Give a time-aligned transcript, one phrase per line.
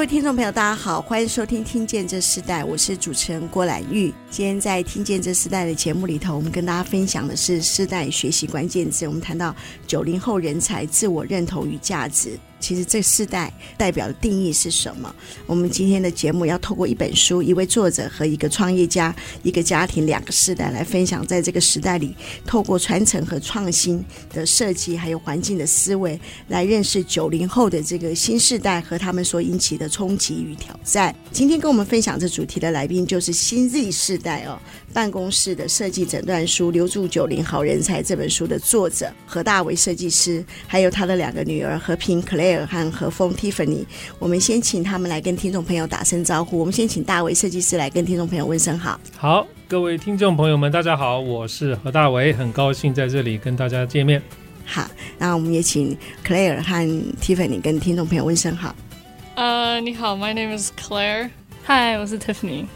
[0.00, 4.10] 各位听众朋友，大家好，欢迎收听《听见这时代》，我是主持人郭兰玉。
[4.30, 9.06] 今天在《听见这时代》的节目里头，我们跟大家分享的是世代学习关键字。
[9.06, 9.54] 我们谈到
[9.86, 12.38] 九零后人才自我认同与价值。
[12.60, 15.12] 其实这世代代表的定义是什么？
[15.46, 22.14] 我们今天的节目要透过一本书、一位作者和一个创业家、一个家庭两个世代来分享，在这个时代里，
[22.46, 31.14] 透过传承和创新的设计，还有环境的思维，来认识九零后的这个新世代和他们所引起的冲击与挑战。
[31.32, 34.60] 今天跟我们分享这主题的来宾就是新 Z 世代哦，
[34.92, 42.60] 办公室的设计诊断书《留住九零好人才》这本书的作者何大为设计师，还有他的两个女儿和平 Claire。
[42.70, 43.84] 和何峰 Tiffany，
[44.18, 46.58] 我们先请他们来跟听众朋友打声招呼。
[46.58, 49.00] 我们先请大为设计师来跟听众朋友问声好。
[49.16, 54.22] 好，各位听众朋友们，大家好，我是何大为，很高兴在这里跟大家见面。
[54.64, 54.88] 好，
[55.18, 56.86] 那我们也请 Claire 和
[57.20, 58.74] Tiffany 跟听众朋友问声好。
[59.34, 61.30] 呃，uh, 你好，My name is Claire。
[61.66, 62.66] Hi，我是 Tiffany。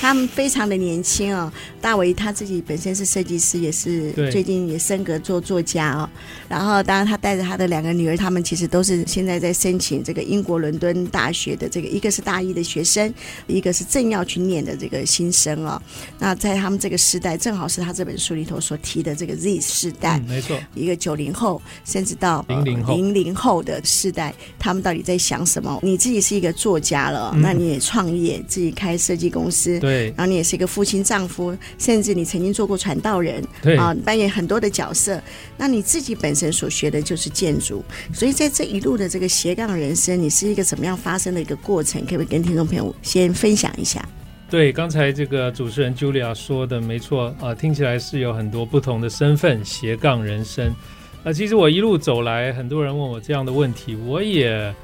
[0.00, 6.08] 他们非常的年轻哦，大为他自己本身是设计师，也是最近也升格做作家哦。
[6.48, 13.12] 然后，当然他带着他的两个女儿，他们其实都是现在在申请这个英国伦敦大学的这个，一个是大一的学生，
[13.46, 15.80] 一个是正要去念的这个新生哦。
[16.18, 25.80] 那在他们这个时代，正好是他这本书里头所提的这个 Z 世代，嗯、没错，一个九零后甚至到零零后零零后的世代，他们到底在想什么？
[25.82, 29.53] 你自己是一个作家了，嗯、那你也创业，自己开设计公司。
[29.80, 35.20] 对，然后你也是一个父亲、丈夫，甚至你曾经做过传道人，对啊，扮演很多的角色。
[35.56, 42.00] 那你自己本身所学的就是建筑，所以在这一路的这个斜杠人生，你是一个怎么样发生的一个过程？
[42.02, 44.06] 可不可以跟听众朋友先分享一下？
[44.50, 50.74] 对，刚才这个主持人 Julia 说的没错啊，听起来是有很多不同的身份斜杠人生。
[51.22, 54.74] 那其实我一路走来，很多人问我这样的问题，我也。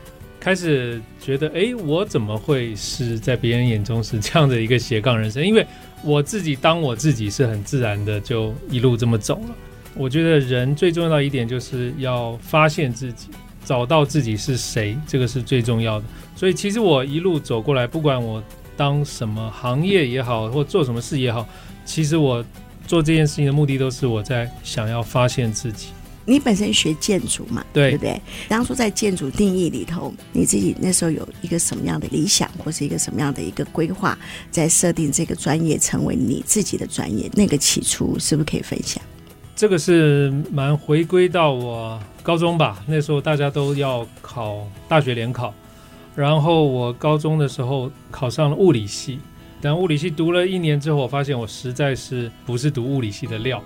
[0.41, 5.47] 开始觉得，哎，我怎么会是在别人眼中是这样的一个斜杠人生？
[5.47, 5.65] 因为
[6.03, 9.55] 我自己当我自己是很自然的，就一路这么走了。
[9.95, 13.29] 我觉得人最重要的一点就是要发现自己，
[13.67, 16.07] 找到自己是谁，这个是最重要的。
[16.35, 18.43] 所以其实我一路走过来，不管我
[18.79, 21.47] 当什么行业也好，或做什么事也好，
[21.85, 22.43] 其实我
[22.87, 25.89] 做这件事情的目的都是我在想要发现自己。
[26.31, 28.23] 你本身学建筑嘛，对，对不对？
[28.49, 34.17] 当初在建筑定义里头，你自己那时候有一个什么样的理想，或是一个什么样的一个规划，
[34.49, 37.29] 在设定这个专业成为你自己的专业？
[37.35, 39.03] 那个起初是不是可以分享？
[39.57, 45.53] 这个是蛮回归到我高中吧，那时候大家都要考大学联考，
[46.15, 49.19] 然后我高中的时候考上了物理系，
[49.61, 53.61] 但物理系读了一年之后，我发现我实在是不是读物理系的料。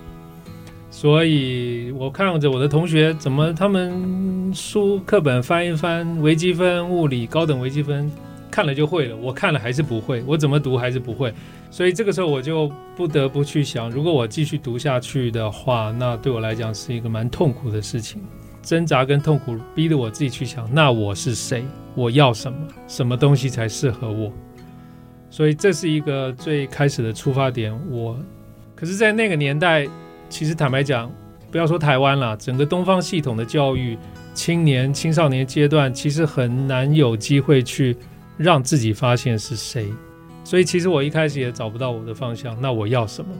[0.95, 8.09] 所以我看着我的同学怎么他们书课本翻一翻，微积分、物理、高等微积分
[8.49, 11.35] 看了就会了，我看了还是不会，我怎么读还是不会。
[11.69, 18.23] 所以这个时候我就不得不去想，如果我继续读下去的话，那对我来讲是一个蛮痛苦的事情，
[18.63, 21.65] 挣扎跟痛苦逼得我自己去想，那我是谁？
[21.97, 22.59] 我要什么？
[22.87, 24.33] 什么东西才适合我？
[25.29, 27.77] 所以这是一个最开始的出发点。
[27.91, 28.17] 我
[28.77, 29.89] 可是，在那个年代。
[30.35, 31.09] 其实坦白讲，
[31.49, 33.97] 不要说台湾了，整个东方系统的教育，
[34.35, 37.97] 青年、青少年阶段其实很难有机会去
[38.37, 39.87] 让自己发现是谁。
[40.43, 42.61] 所以其实我一开始也找不到我的方向。
[42.61, 43.31] 那我要什么？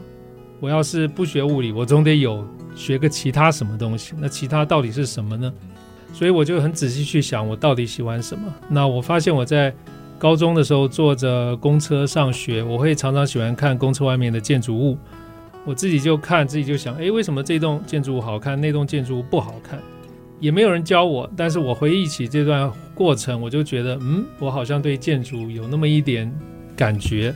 [0.61, 2.47] 我要是不学物理，我总得有
[2.77, 4.13] 学个其他什么东西。
[4.17, 5.51] 那其他到底是什么呢？
[6.13, 8.43] 所以我就很仔细去想，我到底喜欢什么。
[8.69, 9.73] 那我发现我在
[10.17, 14.97] 高中的时候坐着公车上学，我会常常喜欢看公车外面的建筑物。
[15.65, 19.79] 我自己就看，自己就想，哎，为什么这栋建筑物好看，那栋建筑物不好看？
[20.39, 26.31] 也没有人教我，但是我回忆起这段过程，我就觉得，嗯，我好像对建筑有那么一点
[26.75, 27.33] 感觉。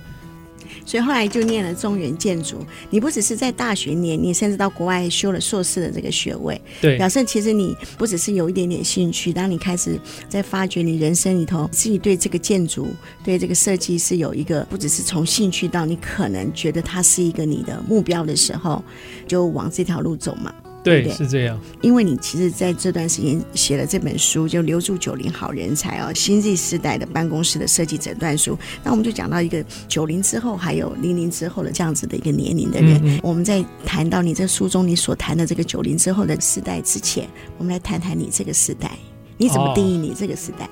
[0.86, 2.66] 所以后来就念了中原建筑。
[2.90, 6.60] 你不只是在大学念，你甚至到国外修了硕士的这个学位。
[6.82, 9.32] 对，表示其实你不只是有一点点兴趣。
[9.32, 12.88] 当你开始在发掘你人生里头自己对这个建筑、
[13.24, 18.84] 对这个设计是有一个，不只是从兴趣到你可能觉得它是一个你的目标的时候，
[19.28, 20.54] 就往这条路走嘛。
[20.84, 21.60] 对，对，是这样。
[21.82, 28.58] 因为你其实在这段时间写了这本书，就留住九零好人才哦，新 Z 时代的办公室的设计诊断书。
[28.84, 32.96] 那我们就讲到一个九零之后，还有零零之后的这样子的一个年龄的人。
[33.04, 37.28] 嗯嗯，我们在谈到你这书中你所谈的这个九零之后的世代之前，
[37.58, 38.92] 我们来谈谈你这个时代，
[39.38, 40.70] 你怎么定义你这个时代？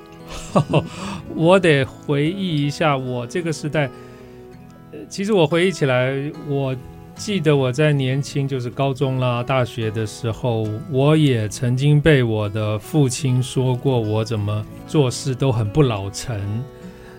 [0.54, 0.84] 哦、
[1.36, 3.90] 我得回忆一下我这个时代。
[5.08, 6.74] 其实我回忆起来，我。
[7.18, 16.40] 记得我在年轻，就是高中啦、大学的时候，我也曾经被我的父亲说过，我怎么做事都很不老成，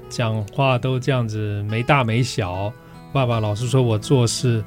[0.10, 2.72] 讲话都这样子没大没小。
[3.12, 4.64] 爸爸老是说我做事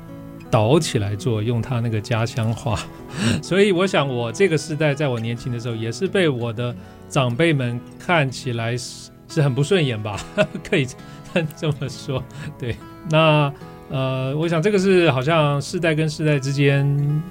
[0.50, 2.78] 倒起来做，用他那个家乡话。
[3.42, 6.74] 所以我想，我这个时代，在我年轻的时候，也是被我的
[7.08, 10.22] 长辈们看起来是是很不顺眼吧，
[10.62, 10.86] 可以
[11.56, 12.22] 这么说。
[12.58, 12.76] 对，
[13.10, 13.52] 那。
[13.92, 17.22] 呃，我想这个是好像世代跟世代之间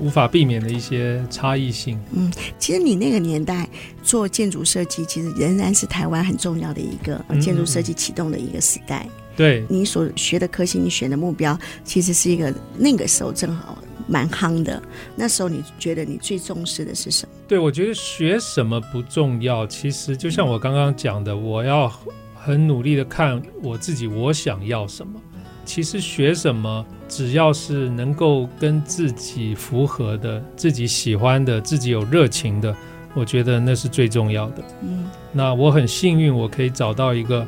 [0.00, 2.00] 无法避免的一些差异性。
[2.12, 3.68] 嗯，其实你那个年代
[4.02, 9.06] 做建筑设计，其实仍然是台湾很重要的一个建筑设计启动的一个时代。
[9.36, 13.76] 对，你所学的科系，你选的目标，其实是一个那个时候正好
[14.08, 14.82] 蛮夯的。
[15.14, 17.32] 那时候你觉得你最重视的是什么？
[17.46, 21.92] 对，我觉得学什么不重要，其实就像我刚刚讲的，我要
[22.34, 25.20] 很努力的看我自己，我想要什么。
[25.66, 32.74] 其实学什么，只要是能够跟自己符合的、自己喜欢的、自己有热情的，
[33.14, 34.62] 我觉得那是最重要的。
[34.82, 37.40] 嗯，那我很幸运，我可以找到一个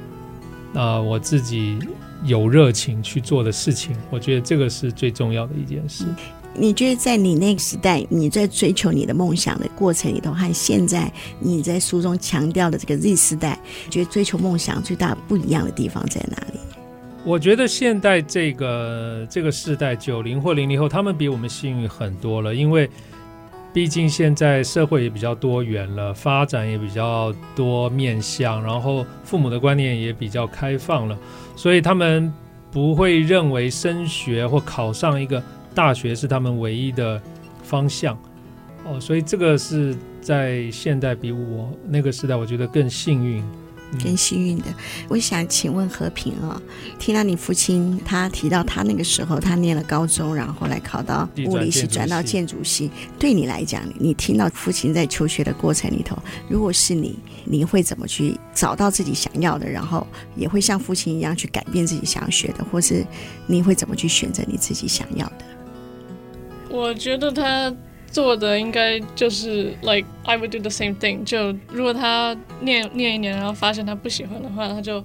[0.75, 1.79] 啊、呃，我自己
[2.25, 3.97] 有热情去做的事情。
[4.11, 6.05] 我觉得这个是最重要的一件事。
[6.55, 13.57] 你觉得在你那个时代，你在追求你的梦想的过程里头，和现在你在书中强调的这个 Z 时代，
[13.89, 16.59] 觉得追求梦想最大不一样的地方在哪里？
[17.29, 22.89] 我觉得现在这个这个世代九零或零零后，他们比我们幸运很多了，因为
[23.71, 31.19] 毕竟现在社会也比较多元了，发展也比较多面向，然后父母的观念也比较开放了，
[31.55, 32.33] 所以他们
[32.73, 35.43] 不会认为升学或考上一个
[35.75, 37.21] 大学是他们唯一的
[37.63, 38.19] 方向。
[38.87, 43.45] 哦，所以这个是在现代比我那个时代，我觉得更幸运。
[44.03, 44.65] 更幸运的，
[45.09, 46.63] 我想请问和平啊、哦，
[46.99, 52.91] 听到你父亲他提到他那个时候他念了高中，然后来考到物理系，转到建筑系。
[53.19, 56.17] 对你来讲，你听到父亲在求学的过程里头，
[56.49, 60.07] 如果是你，你会怎么去找到自己想要的，然后
[60.37, 63.07] 也会像父亲一样去改变自己想要学的，或是
[63.47, 65.45] 你会怎么去选择你自己想要的？
[66.69, 67.75] 我觉得他。
[68.11, 71.25] 做的应该就是 like I would do the same thing。
[71.25, 75.05] 就如果他念念一年，然后发现他不喜欢的话，他就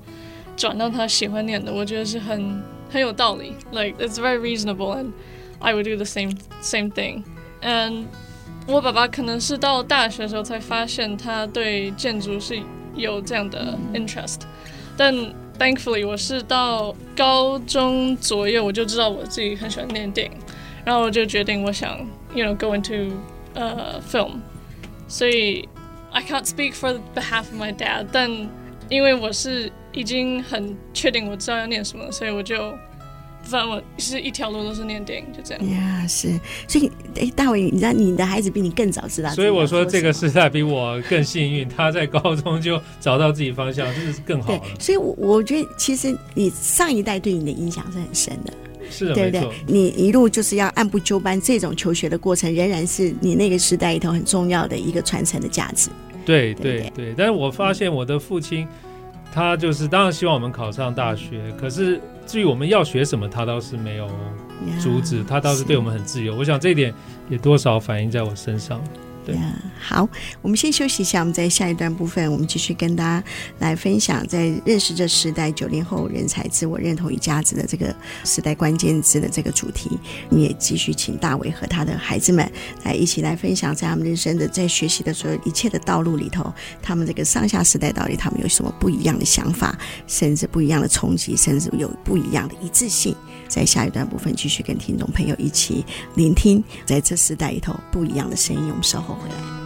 [0.55, 1.71] 转到他喜欢念的。
[1.71, 3.53] 我觉得是很很有道理。
[3.71, 5.11] Like it's very reasonable and
[5.59, 7.23] I would do the same same thing。
[7.61, 8.05] And
[8.67, 12.59] 我爸爸可能是到大学的时候才发现他对建筑是
[12.95, 14.41] 有这样的 interest。
[14.95, 15.13] 但
[15.59, 20.37] thankfully 我是到高中左右我就知道我自己很喜欢念电影。
[20.85, 21.97] 然后我就决定，我想
[22.35, 23.11] ，you know, go into
[23.53, 24.39] 呃、uh, film。
[25.07, 25.67] 所以
[26.11, 28.07] ，I can't speak for the behalf of my dad。
[28.11, 28.29] 但
[28.89, 32.71] 因为我是已经很确定我知道要念什么，所以我就，
[33.43, 35.69] 反正我是一条路都是念电影，就这样。
[35.69, 36.39] 呀，yeah, 是。
[36.67, 39.29] 所以，哎，大伟，你知道你的孩子比你更早知道。
[39.31, 44.61] 所以我说这个时代比我更幸运，他在高中就找到自己方向，这是更好了。
[44.79, 48.53] 所以，我我觉得其实你上一代对你的影响是很深的。
[48.93, 49.49] 是的，对不对？
[49.65, 55.89] 你一路就是要按部就班，这种求学的过程仍然是你那个时代里头很重要的一个传承的价值。
[56.25, 58.67] 对对对，对，但是我发现我的父亲，
[59.33, 64.07] 他就是当然希望我们考上大学，可是至于我们要学什么，他倒是没有
[64.79, 66.35] 阻止，他倒是对我们很自由。
[66.35, 66.93] 我想这一点
[67.29, 68.81] 也多少反映在我身上。
[69.25, 70.07] 对呀好，
[70.41, 71.19] 我们先休息一下。
[71.19, 73.25] 我们在下一段部分，我们继续跟大家
[73.59, 79.97] 来分享，在认识这时代九零后人才自我认同与价值的这个时代关键字的这个主题。
[80.29, 82.49] 我们也继续请大伟和他的孩子们
[82.83, 89.77] 来一起来分享，在他们人生的在学习的所有一切的道路里头，他们这个上下时代到底他们有什么不一样的想法，
[90.07, 93.15] 甚至不一样的冲击，甚至有不一样的一致性。
[93.53, 98.63] 在下一段部分，继续跟听众朋友一起聆听，在这时代里头不一样的声音。
[98.69, 99.62] 我们稍后回来。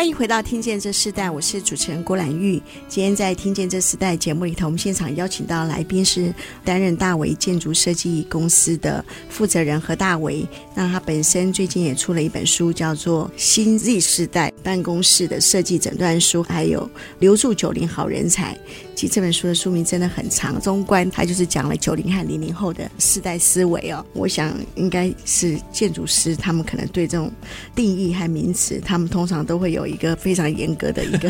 [0.00, 2.54] 欢迎回到《听见这世代》，我是主持人郭兰玉。
[2.88, 10.48] 今天在《听见这世代》节目里头，我们现场邀请到来宾是担任大为建筑设计公司的负责人何大为。
[10.74, 16.80] 那他本身最近也出了一本书，叫做《新 Z 世代办公室的设计诊断书》，还有
[17.18, 18.54] 《留住九零好人才》。
[18.96, 24.04] 其实这本书的书名真的很长，中观它就是讲了九零和零零后的世代思维哦。
[24.14, 27.30] 我想应该是建筑师，他们可能对这种
[27.74, 29.89] 定义和名词，他们通常都会有。
[29.90, 31.28] 有一个非常严格的一个，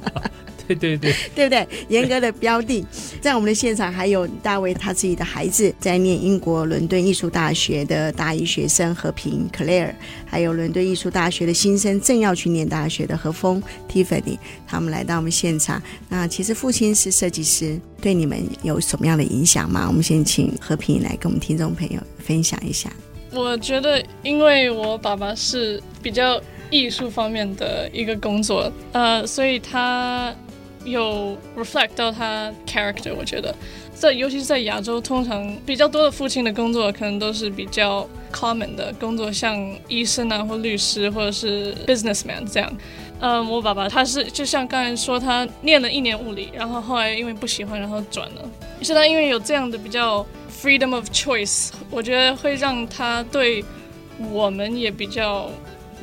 [0.68, 1.66] 对对对， 对不对？
[1.88, 2.84] 严格的标定。
[3.20, 9.94] 在我们的现场还有大卫他自己的孩子在念英国伦敦艺术大学的大一学生和平 Claire，
[10.26, 15.82] 还有伦敦艺术大学的新生正要去念大学的何峰 Tiffany，他们来到我们现场。
[16.08, 19.86] 那其实父亲是设计师，对你们有什么样的影响吗？
[19.88, 22.92] 我们先请和平来跟我们听众朋友分享一下。
[23.32, 26.40] 我觉得，因为我爸爸是比较。
[26.70, 30.34] 艺术方面的一个工作，呃，所以他
[30.84, 33.14] 有 reflect 到他 character。
[33.16, 33.54] 我觉得，
[33.94, 39.56] 在尤其是在亚洲，通常比较多的父亲的工作可能都是比较 common 的工作，像
[39.88, 42.72] 医生啊，或律师，或者是 businessman 这样。
[43.20, 48.42] 嗯，我爸爸他是就像刚才说，他念了一年物理，然后后来因为不喜欢，然后转了。
[48.82, 50.24] 是他因为有这样的比较
[50.62, 53.64] freedom of choice，我觉得会让他对
[54.30, 55.48] 我们也比较。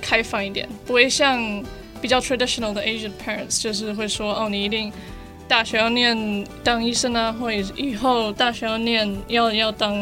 [0.03, 1.63] 开放一点，不会像
[2.01, 4.91] 比较 traditional 的 Asian parents，就是会说哦，你一定
[5.48, 9.95] 大学要念当医生啊，或者以后大学要念要要当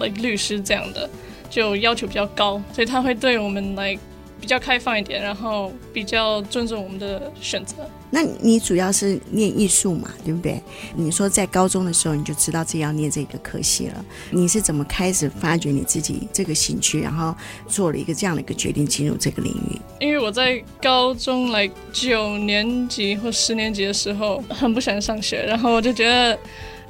[0.00, 1.08] like 律师这样的，
[1.50, 3.98] 就要求比较高，所以他会对我们来。
[4.40, 7.88] 比较开放一点，然后比较尊重我们的选择。
[8.14, 10.62] 那你主要是念艺术嘛，对不对？
[10.94, 17.34] 你说在高中的时候你就知道自己要念这个科系了，你是怎么开始发掘你自己这个兴趣，然后
[17.66, 19.80] 做了一个这样的一个决定进入这个领域？
[19.98, 26.38] 因为我在高中来九年级或十年级的时候很不喜欢上学，然后我就觉得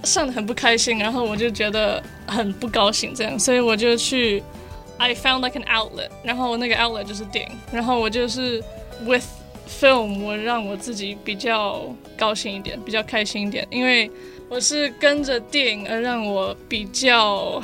[0.02, 4.42] 上得很不开心，然后我就觉得很不高兴，这样，所以我就去。
[4.98, 8.62] I found like an outlet，然后那个 outlet 就是电影，然后我就是
[9.04, 9.24] with
[9.68, 11.84] film，我让我自己比较
[12.16, 14.10] 高兴一点，比较开心一点，因为
[14.48, 17.62] 我是跟着电影而让我比较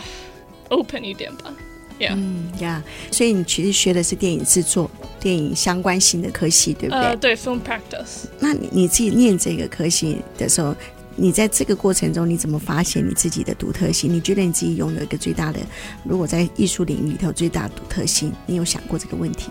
[0.68, 1.54] open 一点吧
[1.98, 3.14] ，Yeah，嗯呀，yeah.
[3.16, 4.90] 所以你其实学的是电影制作，
[5.20, 7.04] 电影相关性的科系，对不对？
[7.04, 8.26] 呃，对，film practice。
[8.38, 10.74] 那你你自己念这个科系的时候，
[11.16, 14.12] 你在这个过程中，你怎么发现你自己的独特性？
[14.12, 15.58] 你觉得你自己拥有一个最大的，
[16.04, 19.50] 如果在艺术领域里头最大的独特性，你有想过这个问题？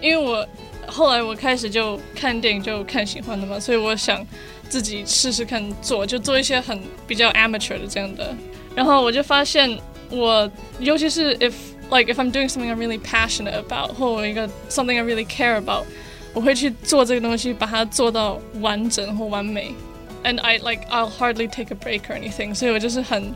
[0.00, 0.46] 因为我
[0.87, 4.25] 后来我开始就看电影就看喜欢的嘛，所以我想
[4.69, 8.35] 自己试试看做，就做一些很比较 amateur 的这样的。
[8.75, 9.77] 然后我就发现
[10.09, 11.53] 我，尤其是 if
[11.89, 15.85] like if I'm doing something I'm really passionate about 或一个 something I really care about，
[16.33, 19.73] 我会去做这个东西，把它做到完整或完美。
[20.23, 23.33] And I like I'll hardly take a break or anything，所以我就是很，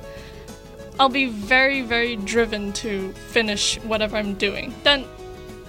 [0.97, 4.71] I'll be very very driven to finish whatever I'm doing。
[4.83, 5.01] 但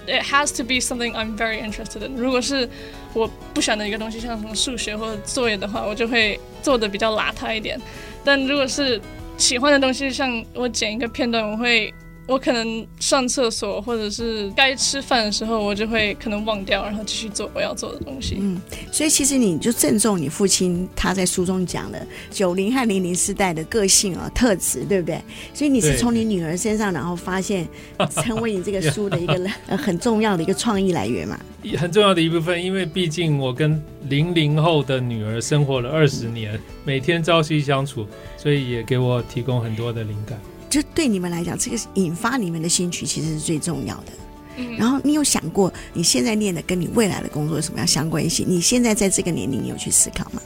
[0.08, 2.16] It has to be something I'm very interested in。
[2.16, 2.68] 如果是
[3.12, 7.80] 我不喜欢的一个东西，像什么数学或者作业的话，我就会做的比较邋遢一点。
[8.24, 9.00] 但如果是
[9.36, 11.92] 喜欢的东西，像我剪一个片段，我会。
[12.28, 18.36] 我可能上厕所，或者是该吃饭的时候，我就会可能忘掉，然后继续做我要做的东西。
[18.38, 18.60] 嗯，
[18.92, 25.18] 所以其实你就正中你父亲他在书中讲的九零和零零世代的个性啊特质，对不对？
[25.54, 27.66] 所以你是从你女儿身上，然后发现
[28.22, 31.40] 成为你这个书的一个很重要的一个创意来源嘛？
[31.78, 38.06] 很重要的一部分，因为毕竟我跟零零后的女儿生活了二十年，每天朝夕相处，
[38.36, 40.38] 所以也给我提供很多的灵感。
[40.68, 44.12] 就对你们来讲，这个引发你们的兴趣其实是最重要的。
[44.56, 48.44] 嗯，然后你有想过你现在念的跟你未来的工作有什么样相关性？
[48.48, 50.42] 你现在在这个年龄，你有去思考吗？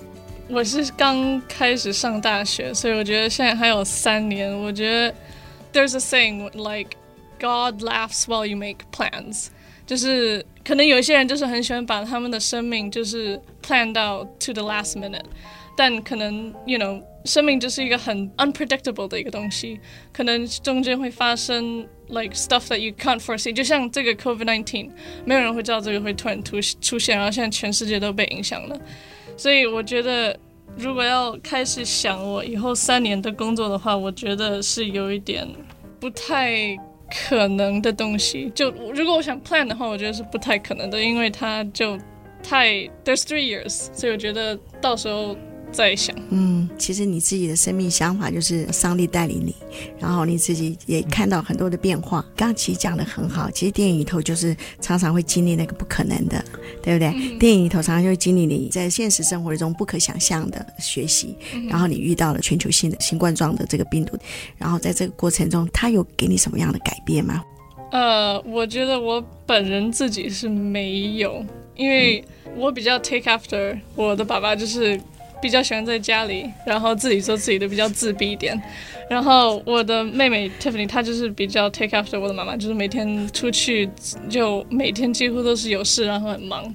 [0.48, 4.52] 我是刚开始上大学，所以我觉得现在还有三年。
[4.60, 5.14] 我觉得
[5.72, 6.90] there's a saying like
[7.40, 9.46] God laughs while you make plans，
[9.86, 15.24] 就是可能有一些人就是很喜欢把他们的生命就是 plan 到 to the last minute，
[15.76, 17.02] 但可能 you know。
[17.24, 19.78] 生命就是一个很 unpredictable 的一个东西，
[20.12, 24.90] 可能中间会发生 like stuff that you can't foresee，就像这个 COVID-19，
[25.24, 28.80] 没有人会知道这个会突然突出现，然后现在全世界都被影响了。
[29.36, 30.36] 所以我觉得，
[30.76, 35.46] 如果要开始想我以后三年的工作的话，我觉得是有一点
[36.00, 36.76] 不太
[37.08, 38.50] 可能的东西。
[38.54, 41.96] 就如果我想 plan 的话，我觉得是不太可能的，因为它就
[42.42, 42.72] 太
[43.04, 45.36] there's three years，所以我觉得到时候。
[45.72, 46.14] 在想。
[46.30, 49.54] 嗯，其实你自己的生命想法就是上帝带领你，
[49.98, 52.20] 然后你自己也看到很多的变化。
[52.36, 56.44] 刚刚其实讲的很好，其实电影里头就是常常会经历那个不可能的，
[56.82, 57.08] 对不对？
[57.08, 61.36] 嗯、电影里头常常就会经历你在现实生活中不可想象的学习，
[61.68, 64.16] 然后你遇到了全球性的新冠状的这个病毒，
[64.58, 67.42] 然后在这个过程中，它有给你什么样的改变吗？
[67.90, 71.44] 呃，我觉得我本人自己是没有，
[71.76, 72.24] 因为
[72.56, 74.98] 我比较 take after 我的爸爸，就是
[75.42, 78.58] 比较喜欢在家里，然后自己做自己的，比较自闭一点。
[79.10, 83.90] 然后我的妹妹 Tiffany 她就是比较 take after 我的妈妈，就是每天出去
[84.30, 86.72] 就每天几乎都是有事，然后很忙。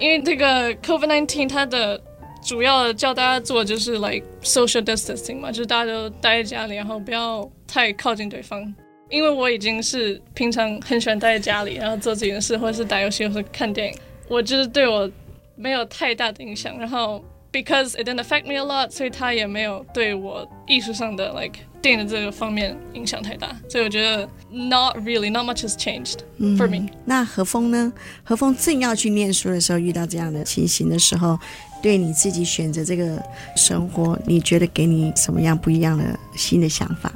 [0.00, 2.00] 因为这个 COVID-19 它的
[2.42, 8.74] 主要叫大家做就是 like social distancing 嘛，就是大家都待在家里，然后不要太靠近对方。
[9.10, 13.94] 因为我已经是平常很喜欢待在家里，然后做自己的事，或者是打游戏，或者是看电影，
[14.28, 15.10] 我就是对我
[15.56, 16.78] 没有太大的影响。
[16.78, 23.54] 然后 because it didn't affect me a lot，所以它也没有对我艺术上的 like 电影的这个方面影响太大。
[23.68, 26.18] 所以我觉得 not really not much has changed
[26.56, 26.78] for me。
[26.78, 27.92] 嗯，那何峰呢？
[28.22, 31.38] 何峰正要去念书的时候，遇到这样的情形的时候，
[31.82, 33.22] 对你自己选择这个
[33.56, 36.04] 生活，你觉得给你什么样不一样的
[36.36, 37.12] 新的想法？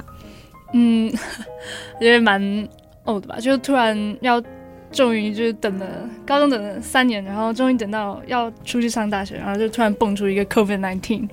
[0.73, 1.11] 嗯，
[1.99, 2.41] 觉得蛮
[3.05, 4.41] old 吧，就突然要，
[4.93, 11.27] 终于就是等了高中等了三年，然后终于等到要出去上大学，然后就突然蹦出一个 COVID-19，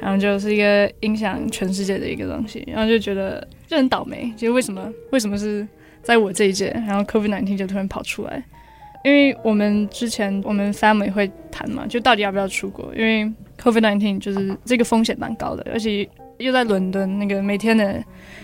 [0.00, 5.66] 然后就是一个影响全世界的一个东西，然后就觉得就很倒霉，就为什么为什么是
[6.02, 8.44] 在我这一届，然后 COVID-19 就突然跑出来，
[9.04, 13.28] 因为我们之前我们 family 会谈嘛，就到底要不要出国，因为
[13.60, 16.08] COVID-19 就是这个风险蛮高的，而且。
[16.38, 18.00] 又在伦敦，那个每天的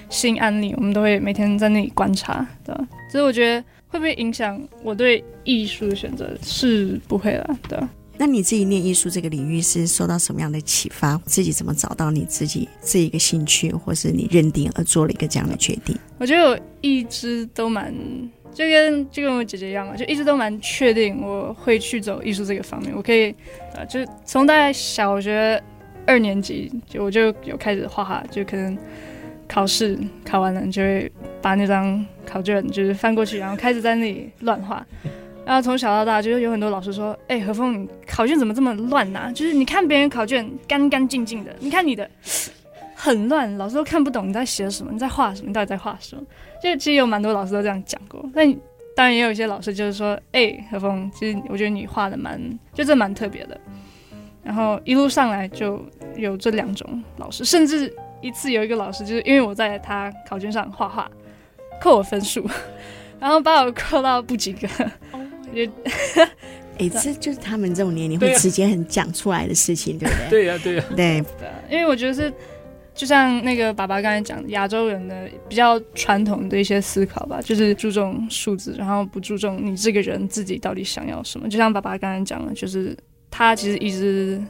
[0.09, 2.89] 新案例，我们都会每天在那里观察，对吧？
[3.09, 6.37] 所以我觉得会不会影响我对艺术的选择？
[6.43, 7.79] 是不会了，对。
[8.19, 11.17] 那你自己念艺术这个领域是受到什么样的启发？
[11.27, 15.97] 自己怎么找到你自己这一个兴趣，或是你认定而做了一个这样的决定？
[16.19, 17.95] 我觉得我一直都蛮
[18.53, 22.93] 就跟就跟我姐姐一样嘛，就一直都蛮确定我会去走艺术这个方面。
[22.97, 23.31] 我可以
[23.77, 25.63] 啊，就从大概小学。
[26.07, 28.77] 二年级就我就有开始画画，就可能
[29.49, 31.11] 考试考完了，你就会
[31.43, 34.85] 把那张考卷就是翻过去，然后开始在那里乱画。
[35.47, 42.09] 然后从小到大，就是有很多老师说：“哎、何峰，你考卷怎么这么乱呐、就是你看别人考卷干干净净的，你看你的
[42.95, 46.23] 很乱，老师都看不懂你在写什么，你在画什么，你到底在画什么？”
[46.63, 48.25] 就其实有蛮多老师都这样讲过。
[48.35, 48.51] 但
[48.97, 52.41] 当然也有一些老师就是说：“哎、何峰，其实我觉得你画的蛮，
[52.73, 53.61] 就这蛮特别的。”
[54.43, 55.85] 然后一路上来就
[56.17, 61.11] 有这两种老师，甚至一次有一个老师，就是因为我在他考卷上画画，
[61.81, 62.49] 扣我分数，
[63.21, 64.67] 然后把我扣到不及格。
[65.53, 65.69] 也，
[66.79, 70.29] 哎，这就是他们这种年龄会直接很讲出来的事情，对不对？
[70.31, 71.25] 对呀，对呀，对。
[71.39, 72.33] 对，因为我觉得是，
[72.95, 81.49] 就像那个爸爸刚才讲，亚洲人的比较传统的一些思考吧，就是注重数字，然后不注重你这个人自己到底想要什么。
[81.49, 82.97] 就像爸爸刚才讲的，就是。
[83.37, 84.41] 他其实一直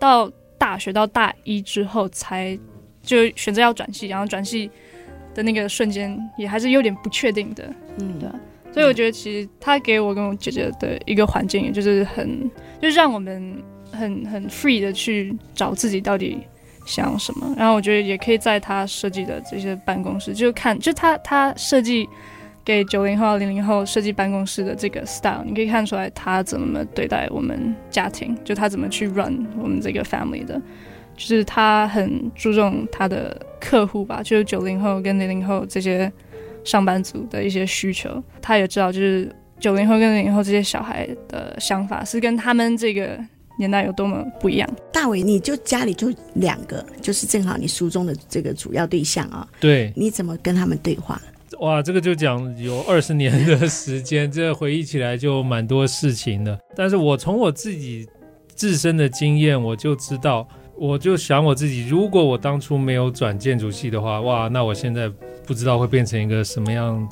[0.00, 2.58] 到大学到大一之后才
[3.02, 4.70] 就选择要转系，然后转系
[5.34, 8.28] 的那个瞬间也还是有点不确定的，嗯，对。
[8.72, 16.38] 所以我觉得其实他给我跟我姐姐的一个环境，也就是很就是让我们很很 free 的去找自己到底
[16.86, 17.54] 想要什么。
[17.58, 22.08] 然后我觉得也可以在他设计的这些办公室，就看就他他设计。
[22.64, 30.62] 给九零后、零零后设计办公室的这个 style，你可以看出来他怎么对待我们家庭，就他怎么去 run 我们这个 family 的，
[31.22, 36.12] 就是他很注重他的客户吧，就是九零后跟零零后这些
[36.64, 39.30] 上班族的一些需求，他也知道就是
[39.60, 43.16] 九零后跟零零后这些小孩的想法是跟他们这个
[43.56, 44.68] 年代有多么不一样。
[44.92, 51.22] 大伟，你就家里就两个，就是正好你书中的这个主要对象啊，对，你怎么跟他们对话？
[51.60, 56.58] 哇，这个就讲有二十年的时间，这回忆起来就蛮多事情的。
[56.74, 58.08] 但是我从我自己
[58.54, 65.08] 自身的经验，我就知道，我就想我自己，如果我当初没有转建筑系的话，哇，那我现在
[65.46, 67.08] 不知道会变成一个什么样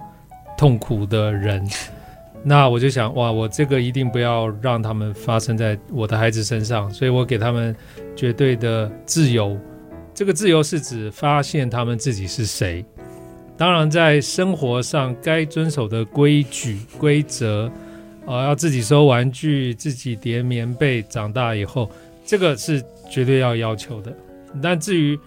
[0.56, 1.66] 痛苦的人。
[2.42, 7.76] 那我就想，哇，我这个一定不要让他们发生在我的孩子身上，所以我给他们
[8.16, 9.56] 绝对的自由。
[10.14, 12.84] 这个自由是指发现他们自己是谁。
[13.58, 17.70] 当然，在生活上该遵守的规矩、规则，
[18.24, 21.02] 啊、呃，要自己收玩具、自己叠棉被。
[21.02, 21.90] 长大以后，
[22.24, 24.16] 这个是绝对要要求的。
[24.62, 25.18] 但至于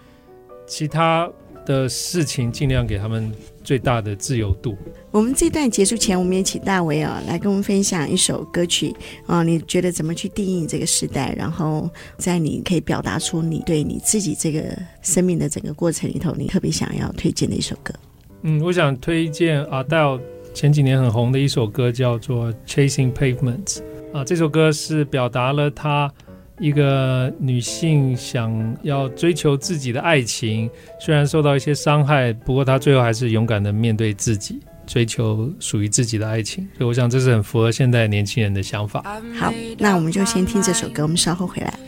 [0.66, 1.30] 其他
[1.64, 4.76] 的事情，尽量给他们最大的自由度。
[5.10, 8.94] 我们这段结束前，我们也请大为啊来跟我们分享一首歌曲
[9.26, 11.34] 啊，你觉得怎么去定义这个时代？
[11.38, 14.62] 然后在你可以表达出你对你自己这个
[15.00, 17.94] 生命的整个过程里头，你特别想要推荐的一首歌。
[18.42, 20.20] 嗯，我想推荐 Adele
[20.52, 23.78] 前几年很红的一首歌，叫做《Chasing Pavements》
[24.12, 26.12] 啊，这首歌是表达了她。
[26.60, 36.68] 一个女性想要追求自己的爱情，虽然受到一些伤害，不过她最后还是勇敢的面对自己，追求属于自己的爱情。
[36.78, 39.02] 所以我想这是很符合现代年轻人的想法。
[39.36, 41.78] 好，那我们就先听这首歌，我们稍后回来。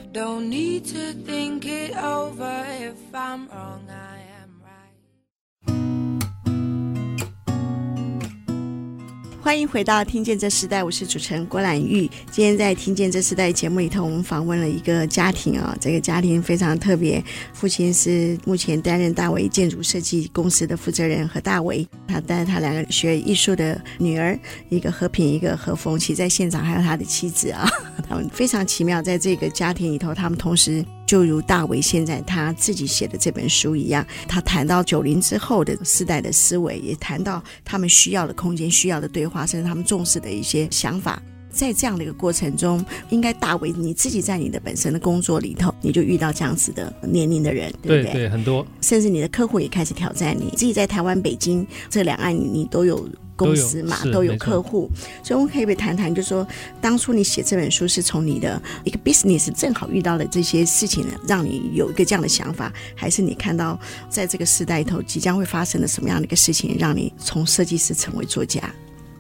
[9.47, 12.11] 欢迎回到《听见这时代》，我是主持人郭兰玉。
[12.33, 17.23] 今天在《听见这时代》节目里头，我们访问了一个家庭啊，这个家庭非常特别。
[17.53, 24.37] 父亲是目前担任大为建筑设计公司的负责人何大为，他带他两个学艺术的女儿，
[24.69, 27.71] 一个和平，一个何凤，其实在现场还有他的妻子啊，
[28.09, 30.85] 他们非常奇妙，在这个家庭里头，他们同时。
[31.07, 41.23] 就如大为现在他自己写的这本书一样，他谈到九零之后的世代的思维，也谈到他们需要的空间、需要的对话，甚至他们重视的一些想法。
[41.57, 48.13] 在这样的一个过程中，应该大为你自己在你的本身的工作里头，你就遇到这样子的年龄的人，对不对？
[48.13, 50.51] 对，对，很多，甚至你的客户也开始挑战你。
[50.51, 53.09] 自己在台湾、北京这两岸，你你都有。
[53.39, 54.91] 公司嘛都有，客户，
[55.23, 56.49] 所以我们可以不谈谈，就是说
[56.81, 68.75] 当初你写这本书是从你的一个 business 正好遇到了这些事情，让你有一个这样的想法，还是你看到在这个时代里头即将会发生的什么样的一个事情，让你从设计师成为作家？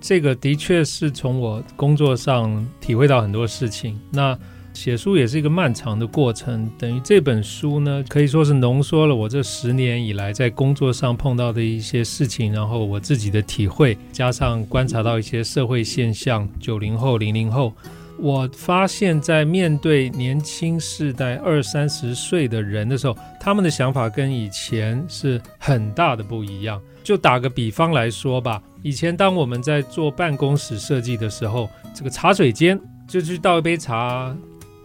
[0.08, 3.98] 这个的确是从我工作上体会到很多事情。
[4.12, 4.38] 那
[4.72, 17.72] 写书也是一个漫长的过程，等于这本书呢，可以说是浓缩了我这十年以来在工作上碰到的一些事情，然后我自己的体会，加上观察到一些社会现象，九零后、零零后，
[18.18, 26.80] 我发现，在面对年轻世代二三十岁的人的时候，他们的想法跟以前是很大的不一样。
[27.04, 34.36] 就打个比方来说吧，以前当我们在做办公室设计的时候，这个茶水间就去倒一杯茶。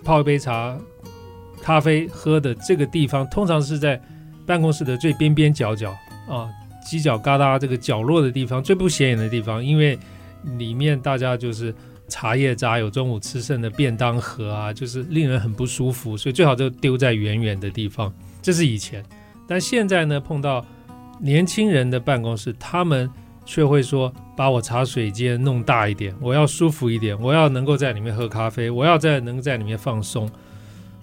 [0.04, 0.76] 泡一杯茶、
[1.62, 4.02] 咖啡喝的这个地方，通常是在
[4.48, 5.92] 办公室的最边边角角
[6.28, 6.50] 啊，
[6.84, 9.96] 犄角旮旯这个角落的地方，最不显眼的地方，因为
[10.58, 11.72] 里面大家就是
[12.12, 18.14] 茶叶渣，有中午吃剩的便当盒啊，就是令人很不舒服，所以最好就丢在远远的地方。
[18.42, 19.04] 这是以前，
[19.48, 20.64] 但现在呢，碰到
[21.20, 23.10] 年轻人的办公室，他们
[23.46, 24.14] 却会说。
[24.34, 30.28] 把我茶水间弄大一点，我要舒服一点，我要能够在里面喝咖啡，我要在能够在里面放松。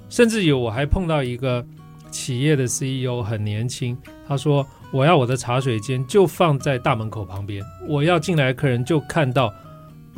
[0.08, 1.64] 甚至有我还碰到一个
[2.10, 9.54] 企业的 CEO 很年轻，他说我要我的茶水间就放在大门口旁边，我要进来客人就看到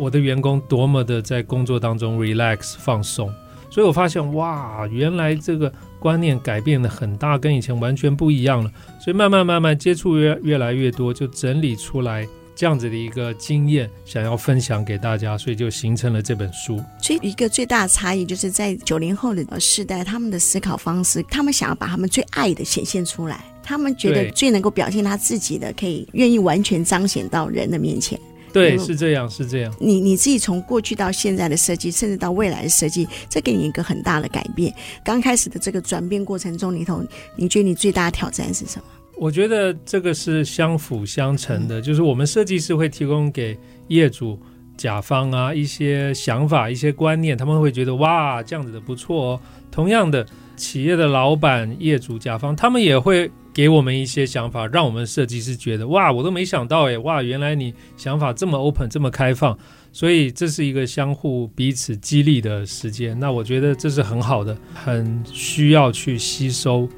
[0.00, 3.32] 我的员工多么的在工作当中 relax 放松。
[3.70, 8.72] 所以我发现哇，原来这个观念改变的很大，跟以前完全不一样了。
[9.00, 12.26] 所以慢慢慢慢接触越越来越多，就整理出来。
[12.56, 16.78] 这样子的一个经验，想要分享给大家，所以就形成了这本书。
[17.00, 28.20] 所以一个最大的差异，就是在九零后的世代，他们的思考方式，他们想要把他们最爱的显现出来，他们觉得最能够表现他自己的，可以愿意完全彰显到人的面前。
[28.52, 29.74] 对，是这样，是这样。
[29.78, 34.72] 你你自己从过去到现在的设计，甚至到未来的设计，这给你一个很大的改变。
[35.04, 37.02] 刚开始的这个转变过程中里头，
[37.36, 38.84] 你觉得你最大的挑战是什么？
[39.16, 43.58] 我觉得这个是相辅相成的，就是我们设计师会提供给
[43.88, 44.40] 业主、
[44.78, 49.40] 甲方啊一些想法、一些观念，他们会觉得哇，这样子的不错哦。
[49.70, 59.58] 同样的，企业的老板、业主、甲方，他们也会给我们一些想法，让我们设计师觉得哇，我都没想到诶，哇，原来你想法这么 open、这么开放，
[59.92, 63.18] 所以这是一个相互彼此激励的时间。
[63.18, 66.88] 那我觉得这是很好的，很需要去吸收。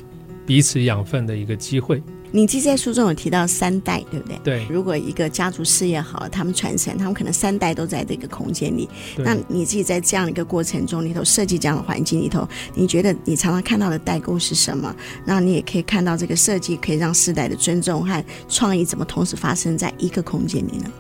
[0.45, 2.03] 彼此养分的一个机会。
[2.35, 4.39] 你记在书中有提到三代，对不对？
[4.43, 4.67] 对。
[4.71, 8.89] 如果一个家族事业好，他们传承，他们可能三代都在这个空间里。
[9.19, 14.97] 那你自己在这样的一个过程中里头设计这样的环境里头，你觉得你常常看到的代沟是什么？
[15.27, 20.91] 那你也可以看到这个设计可以让世代的尊重和创意怎么同时发生在一个空间里呢？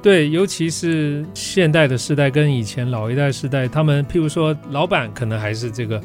[0.00, 6.00] 对，尤其是现代的世代跟以前老一代世代，他们譬如说老板可能还是这个。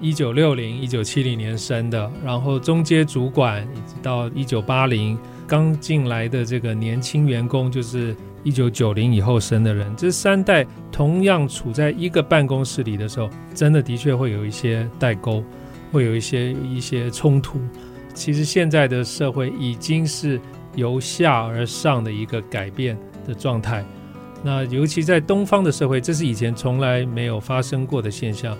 [0.00, 15.42] 一九六零、一九七零年生的，然后中阶主管，一直到一九八零刚进来的这个年轻员工，就是一九九零以后生的人，这三代同样处在一个办公室里的时候，真的的确会有一些代沟，
[15.92, 17.58] 会有一些一些冲突。
[18.14, 20.40] 其实现在的社会已经是
[20.74, 23.84] 由下而上的一个改变的状态。
[24.42, 28.56] 那尤其在东方的社会，这是以前从来没有发生过的现象。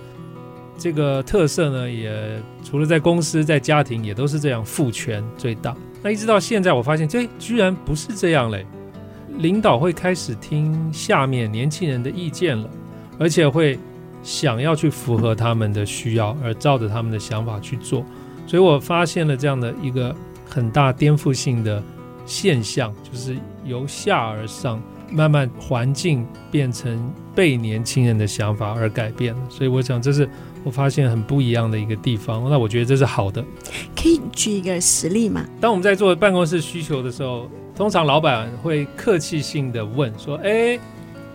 [0.77, 5.75] 这个特色呢，也除了在公司，在家庭也都是这样，父权最大。
[6.03, 8.65] 那一直到现在，我发现这居然不是这样嘞。
[9.39, 12.69] 领导会开始听下面年轻人的意见了，
[13.19, 13.77] 而且会
[14.21, 18.05] 想要去符合他们的需要，而照着他们的想法去做。
[18.45, 20.15] 所以我发现了这样的一个
[20.47, 21.83] 很大颠覆性的
[22.25, 23.35] 现象，就是
[23.65, 24.81] 由下而上。
[25.09, 30.27] 慢慢环境变成被年轻人的想法而改变了，所以我想这是
[30.67, 32.49] 我发现很不一样的一个地方。
[32.49, 33.43] 那我觉得这是好的。
[33.95, 35.45] 可以举一个实例吗？
[35.59, 40.77] 当我们在做办公室需求的时候，通常老板会客气性的问说：“哎，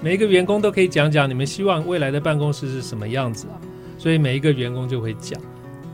[0.01, 3.59] 每一个员工都可以讲讲你们希望未来的办公室是什么样子啊？”
[3.99, 5.41] 所以每一个员工就会讲。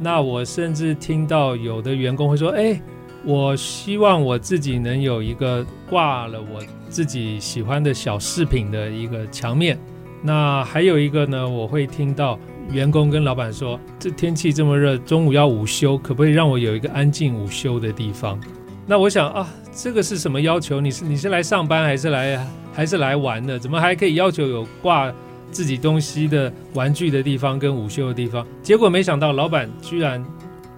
[0.01, 2.79] 那我甚至听到有的员工会说：“哎。”
[3.25, 9.77] 我希望我自己能有一个挂了我自己喜欢的小饰品的一个墙面。
[10.23, 12.39] 那还有一个呢，我会听到
[12.71, 18.39] 员工跟老板说：“这天气这么热，中午要午休，可不可以让我有一个安静午休的地方？”
[18.87, 20.81] 那我想啊，这个是什么要求？
[20.81, 23.59] 你是你是来上班还是来还是来玩的？
[23.59, 25.13] 怎么还可以要求有挂
[25.51, 28.47] 自己东西的玩具的地方跟午休的地方？
[28.63, 30.25] 结果没想到老板居然。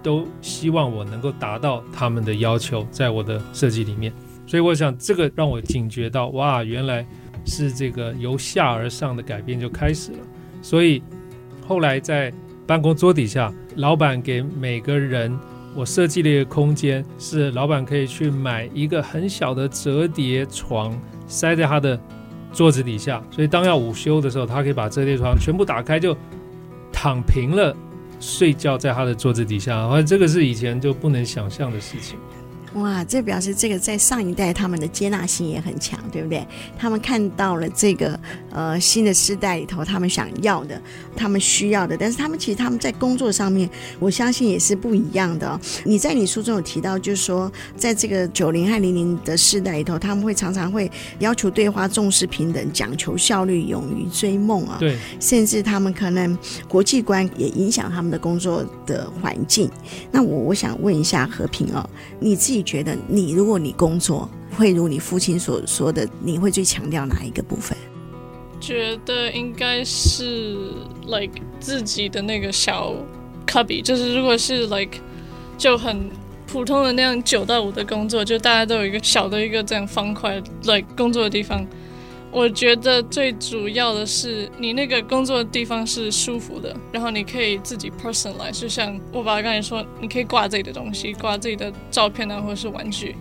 [0.02, 4.10] 都希望我能够达到他们的要求，在我的设计里面，
[4.46, 7.06] 所以我想这个让我警觉到，哇，原来
[7.44, 10.18] 是这个由下而上的改变就开始了。
[10.62, 11.02] 所以
[11.70, 12.32] 后来在
[12.66, 15.38] 办公桌底下，老板给每个人
[15.72, 21.96] 我设计了一个空间，是老板可以去买一个很小的折叠床，塞在他的
[22.52, 26.12] 桌子底下，所以当要午休的时候，他可以把折叠床全部打开，就
[26.90, 27.72] 躺平了。
[28.18, 32.18] 睡觉在他的桌子底下，啊，这个是以前就不能想象的事情。
[32.74, 36.46] 哇，这表示这个在上一代他们的接纳性也很强，对不对？
[36.78, 38.18] 他们看到了这个
[38.52, 40.80] 呃新的世代里头，他们想要的，
[41.16, 45.60] 他们需要的，但是他们其实他们在工作上面，我相信也是不一样的哦。
[45.84, 54.76] 你在你书中有提到，就是说在这个九零和零零的世代里头，他们会常常会要求对话、重视平等、讲求效率、勇于追梦啊。
[54.78, 59.68] 对，甚至他们可能国际观也影响他们的工作的环境。
[60.12, 61.84] 那我我想问一下和平哦，
[62.20, 62.59] 你自己。
[62.60, 67.74] 你觉得你如果你工作会如你父亲所说的，你会最强调哪一个部分？
[68.60, 70.58] 觉得应该是
[71.06, 72.92] like 自己的那个小
[73.46, 74.98] cubby，就是如果是 like
[75.56, 76.10] 就很
[76.46, 81.66] 普通的那样九到五的工作，就大家都有一个小的一个这样方块 like 工作的地方。
[82.32, 93.16] 我觉得最主要的是，你那个工作的地方是舒服的，然后你可以自己 personalize，就像我爸爸刚才说，你可以挂自己的东西，挂自己的照片啊，或者是玩具。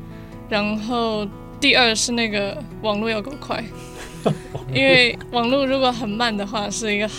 [0.47, 1.27] 然后
[1.59, 3.63] 第二是那个网络要够快，
[4.73, 7.09] 因为网络如果很慢的话，是一个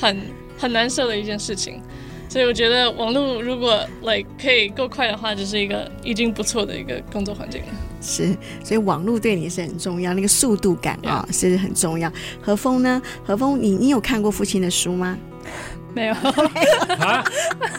[0.00, 0.20] 很
[0.58, 1.80] 很难受的一件事情。
[2.28, 7.68] 所以我觉得网络如果 like 可以够快的话，就是一个已经不错的一个工作环境了。
[8.02, 12.12] 是，所以网络对你是很重要，那个速度感啊、哦、是很重要。
[12.40, 13.00] 何峰呢？
[13.24, 15.16] 何峰，你你有看过父亲的书吗？
[15.96, 16.12] 没有
[17.00, 17.24] 啊，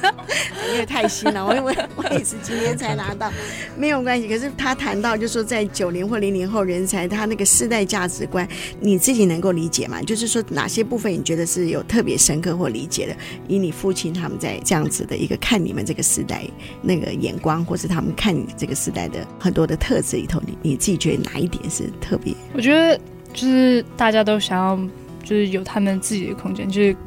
[0.74, 3.32] 因为太新了，我我我也是今天才拿到，
[3.78, 4.28] 没有关系。
[4.28, 8.48] 可是他谈到，就是说在九零或零零后人才，他那个世代价值观，
[8.80, 10.02] 你自己能够理解吗？
[10.02, 13.16] 就是说哪些部分你觉得是有特别深刻或理解的？
[13.48, 16.42] 以你父亲他们在这样子的一个看你们这个时代
[16.82, 22.34] 那个眼光，或是他们看你这个时代的很多的特质里头，你你自己觉得哪一点是特别？
[22.56, 23.00] 我觉得
[23.32, 24.76] 就是大家都想要，
[25.24, 26.98] 就是有他们自己的空间，就是。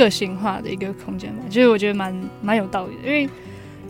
[0.00, 3.28] 个性化的一个空间嘛，就是我觉得蛮蛮有道理的，因为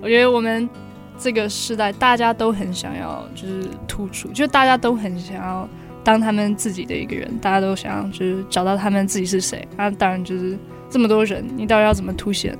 [0.02, 0.68] 我觉得我们
[1.16, 5.68] 这个时代大家都很想要就是突出，就大家都很想要
[6.02, 9.66] 当他们自己的一个人，大家都想要就是找到他们自己是谁。
[9.76, 12.58] 那当然就是这么多人，你到底要怎么凸显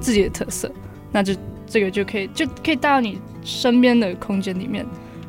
[0.00, 0.70] 自己的特色？
[1.10, 1.34] 那就
[1.66, 4.86] 这个就可以就可以带到你身边的空间里面，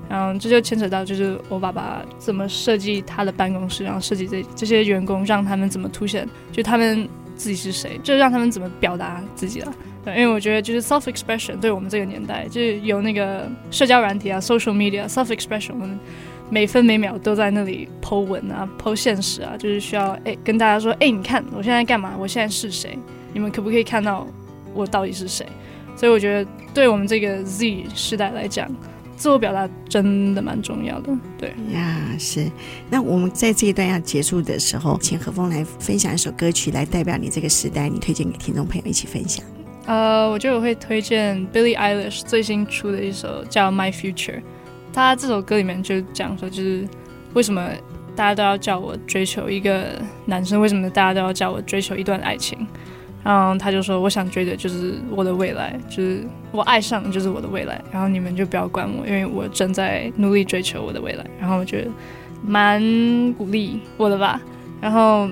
[0.07, 7.07] 然后这就牵扯到就是我爸爸怎么设计他的办公室，然后设计这这些员工让他们怎么凸显，就他们。
[7.35, 9.73] 自己是谁，就让他们怎么表达自己了。
[10.03, 15.99] 对，因为我觉得就是 self expression，对我们这个年代，就是有那个社交软体啊，social media，self expression，我们
[16.49, 22.13] 每分每秒都在那里剖文啊剖现实啊，就是需要哎跟大家说，哎，你看我现在干嘛？
[22.17, 22.97] 我现在是谁？
[23.33, 24.27] 你们可不可以看到
[24.73, 25.45] 我到底是谁？
[25.95, 28.69] 所以我觉得，对我们这个 Z 世代来讲。
[29.15, 32.51] 自我表达真的蛮重要的，对呀，是。
[32.89, 39.43] 那我们在这一段要结束的时候，请何峰来分享一首歌曲，来代表你这个时代，你推荐给听众朋友一起分享。
[39.85, 44.39] 呃，我觉得我会推荐 Billie Eilish 最新出的一首叫《My Future》，
[44.91, 46.87] 他这首歌里面就讲说，就是
[47.33, 47.69] 为什么
[48.15, 50.59] 大家都要叫我追求一个男生？
[50.59, 52.67] 为什么大家都要叫我追求一段爱情？
[53.25, 57.83] 然后他就说，我想追的就是我的未来，就是我爱上的就是我的未来。
[57.91, 61.25] 然后你们就不要管我，因为我正在努力追求我的未来。
[61.39, 61.89] 然后我觉得
[62.45, 62.79] 蛮
[63.33, 64.39] 鼓励我的吧。
[64.79, 65.27] 然后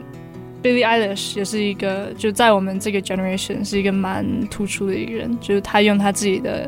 [0.63, 6.67] Billie Eilish 也是一个，就在我们这个 generation 是一个蛮突出的一个人，就是他用他自己的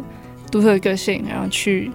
[0.51, 1.89] 独特的个性，然后去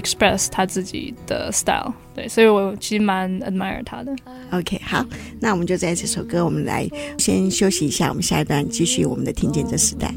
[0.00, 1.92] express 他自己的 style。
[2.14, 4.14] 对，所以我其实蛮 admire 他的。
[4.52, 5.04] OK，好，
[5.40, 10.14] 那我们就在这首歌，我们来先休息一下，我们下一段继续我们的听见这时代。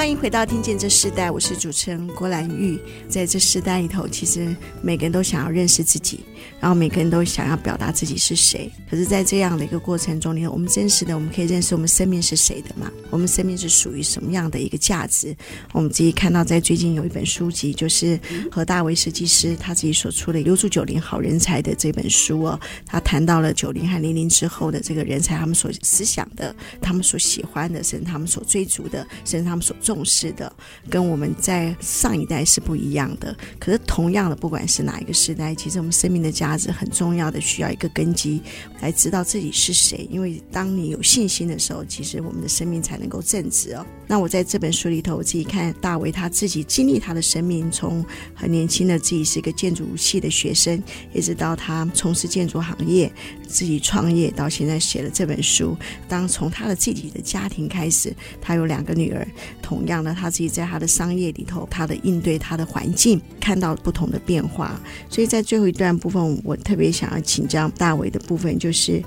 [0.00, 2.80] 欢迎回到《听见这世代》，我是主持人郭兰玉。
[3.06, 6.20] 在这世代里头，其实每个人都想要认识自己。
[6.58, 12.90] 然后每个人都想要表达自己是谁，可是，在这样的一个过程中，里头我们真实的，我们可以认识我们生命是谁的嘛？
[13.10, 15.36] 我们生命是属于什么样的一个价值？
[15.72, 18.18] 我们自己看到，在最近有一本书籍，就是
[18.50, 30.52] 何大为设计师他自己所出的《留住九零好人才》的这本书哦，他谈到了九零和零零之后的这个人才，他们所思想的，他们所喜欢的，甚至他们所追逐的，甚至他们所重视的，
[30.88, 33.36] 跟我们在上一代是不一样的。
[33.58, 36.56] 可是，同样的，不管是哪一个时代，其实我们生命的价。
[36.56, 38.42] 值很重要的，需要一个根基
[38.82, 40.06] 来知道自己是谁。
[40.10, 43.86] 因为当你有信心的时候，其实我们的生命才能够正直哦。
[44.10, 50.82] 那我在这本书里头，我自己看大为他自己经历他的生命，从很年轻的自己是一个建筑系的学生，
[51.14, 53.08] 一直到他从事建筑行业，
[53.46, 55.76] 自己创业，到现在写了这本书。
[56.08, 59.24] 当从他的自己的家庭开始，他有两个女儿，
[59.62, 64.80] 同样的，他自己在他的商业里头，他的应对他的环境，看到不同的变化。
[65.08, 66.20] 所以在最后一段部分。
[66.42, 69.02] 我特别想要请教大为的部分，就是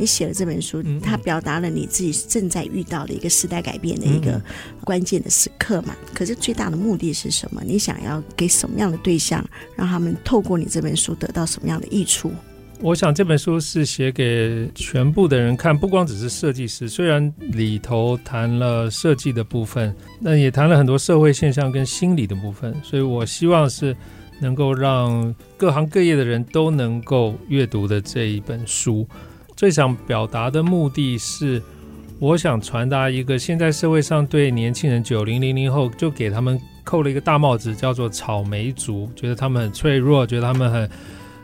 [0.00, 4.40] 你写了这本书，它表达了你自己正在遇到的一个时代改变的一个
[4.82, 5.94] 关键的时刻嘛。
[6.14, 7.62] 可是最大的目的是什么？
[7.62, 9.44] 你想要给什么样的对象，
[9.76, 12.32] 让他们透过你这本书得到什么样的益处？
[12.80, 16.88] 我想这本书是写给全部的人看，不光只是设计师。
[16.88, 22.74] 虽然里头谈了设计的部分，那也谈了很多社会现象跟心理的部分。
[22.82, 23.94] 所以我希望是。
[24.42, 29.06] 能够让各行各业的人都能够阅读的这一本书，
[29.60, 31.62] 最想表达的目的是，
[32.18, 40.90] 我想传达一个现在社会上对年轻人九零零零后就给他们扣了一个大帽子，叫做草莓族，觉得他们很脆弱，觉得他们很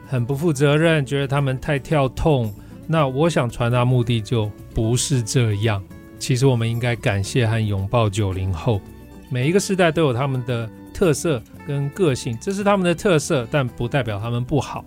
[0.07, 2.51] 很不负责任，觉得他们太跳痛。
[2.87, 5.85] 那我想传达目的就不是这样，
[6.19, 8.81] 其实我们应该感谢和拥抱九零后，
[9.29, 11.43] 每一个时代都有他们的特色。
[11.67, 14.83] 跟个性，这是他们的特色，但不代表他们不好。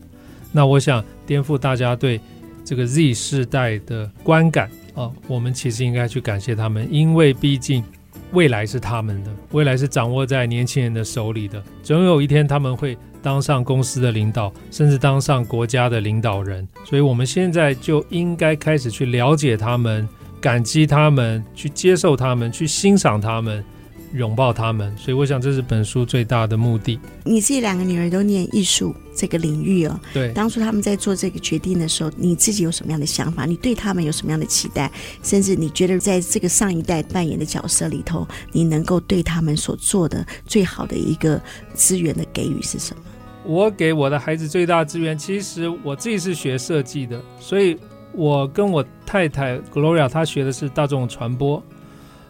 [0.51, 2.19] 那我想颠覆大家对
[2.69, 7.83] 这个 Z 世代的观感啊，我们其实应该去感谢他们，因为毕竟
[8.31, 11.59] 未来是他们的，未来是掌握在年轻人的手里的。
[11.81, 16.67] 总有一天他们会当上公司的领导，甚至当上国家的领导人。
[16.85, 20.07] 所以，我们现在就应该开始去了解他们，
[20.39, 23.65] 感激他们，去接受他们，去欣赏他们。
[24.13, 26.99] 拥抱他们，所以我想这是本书最大的目的。
[27.23, 30.33] 你自己两个女儿都念艺术这个领域哦，对。
[30.33, 33.45] 当初他们在做这个决定的时候，你自己有什么样的想法？
[33.45, 34.91] 你对他们有什么样的期待？
[35.21, 41.41] 甚至你觉得在这个上一代扮演的角色里头，你能够对他们所做的最好的一个
[41.73, 43.03] 资源的给予是什么？
[43.45, 47.77] 我给我的孩子最大资源，其实我自己是学设计的，所以
[48.11, 51.63] 我跟我太太 Gloria 她学的是大众传播。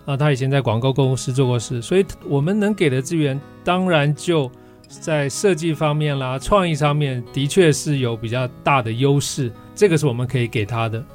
[0.10, 4.50] 啊，他以前在广告公司做过事，所以我们能给的资源，当然就
[4.88, 11.06] 在设计方面啦，创意上面的确是有比较大的优势，这个是我们可以给他的。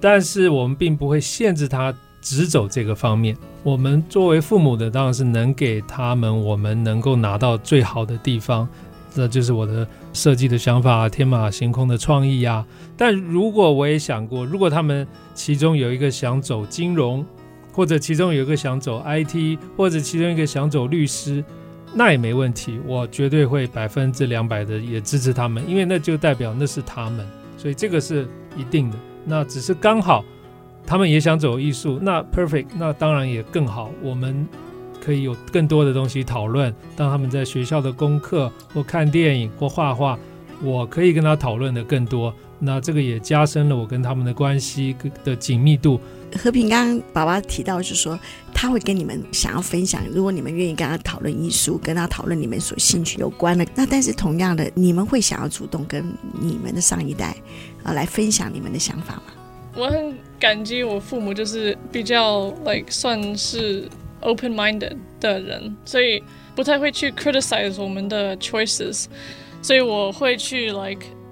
[0.00, 3.36] 但是我们并不会限制他只走这个方面。
[3.62, 8.66] 我们作为父母的，当然是能给他们我们能够拿到最好的地方，
[9.14, 12.66] 这就是我的设计的想法，天马行空的创意啊。
[12.96, 17.22] 但如果我也想过，如果他们其中有一个想走金融，
[17.80, 21.42] 或者其中有一个想走 IT，或者其中一个想走律师，
[21.94, 28.98] 那也没问题，我绝对会百分之两百的也支持他们，因为那就代表那是他们，所以这个是一定的。
[29.24, 30.22] 那只是刚好
[30.86, 34.46] 他们也想走艺术，那 perfect，那当然也更好，我们
[35.02, 36.70] 可以有更多的东西讨论。
[36.94, 40.18] 当他们在学校的功课或看电影或画画，
[40.62, 44.94] 我可以跟他讨论的更多，那这个也加深了我跟他们的关系
[45.24, 46.00] 的紧密度。
[46.38, 48.16] 和平刚刚爸爸提到，就是说。
[48.52, 50.02] 他会跟你们想要分享。
[50.12, 56.04] 如果你们愿意跟他讨论艺术，跟他讨论你们所兴趣有关的，那但是同样的，你们会想要主动跟
[56.38, 57.34] 你们的上一代
[57.82, 59.22] 啊来分享你们的想法吗？
[59.74, 63.88] 我很感激我父母，就是比较 like 算是
[64.20, 66.22] open-minded 的人，所以
[66.54, 69.06] 不太会去 criticize 我们的 choices，
[69.62, 71.06] 所以我会去 like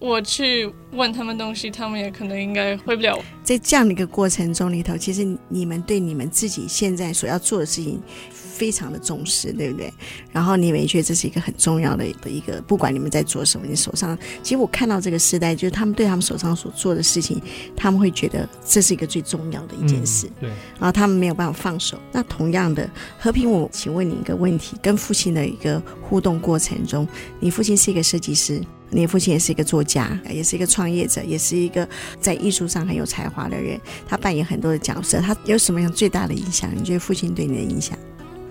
[0.00, 3.18] 我去问他们东西，他们也可能应该回不了。
[3.44, 8.00] 在这样的一个过程中里头，其实你们对你们自己现在所要做的事情
[8.32, 9.92] 非常的重视，对不对？
[10.32, 17.38] 然后你们也觉得这是一个很重要的一个，不管你们在做什么，你手上，其实我看到这个时代，就是他们对他们手上所做的事情，
[17.76, 20.26] 他们会觉得这是一个最重要的一件事。
[20.28, 20.48] 嗯、对。
[20.48, 21.98] 然后他们没有办法放手。
[22.10, 22.88] 那同样的，
[23.18, 27.06] 和平，我请问你一个问题：跟父亲的一个互动过程中，
[27.38, 28.62] 你父亲是一个设计师。
[28.92, 31.88] 你父亲也是一个作家，也是一个创业者，也是一个
[32.20, 33.80] 在艺术上很有才华的人。
[34.06, 36.70] 他扮演很多的角色，他有什么样最大的影响？
[36.74, 37.96] 你觉得父亲对你的影响？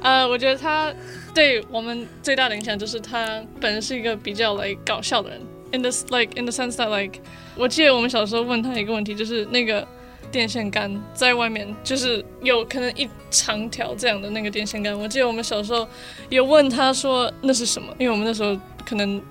[0.01, 0.93] 呃，我觉得他
[1.33, 5.41] 对我们最大的影响就是他本人是一个比较 like 搞笑的人。
[5.71, 7.19] In the like in the sense that like，
[7.57, 9.85] 我记得我们小时候问他一个问题，就是那个
[10.31, 14.97] 电线杆在外面，就是有可能一长条这样的那个电线杆。
[14.97, 15.85] 我记得我们小时候
[16.29, 19.21] 有问他说那是什么，因为我们那时候可能。